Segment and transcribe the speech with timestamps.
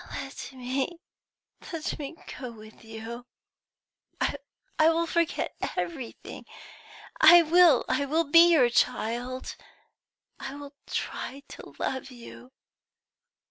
[0.09, 0.99] "Let me,
[1.71, 3.27] let me go with you!
[4.19, 4.35] I
[4.89, 6.45] will forget everything
[7.21, 9.55] I will be your child
[10.39, 12.51] I will try to love you.